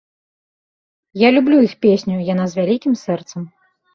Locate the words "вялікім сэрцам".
2.61-3.41